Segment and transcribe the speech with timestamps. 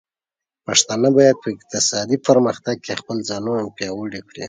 [0.65, 4.39] پښتانه بايد په اقتصادي پرمختګ کې خپل ځانونه پياوړي کړي.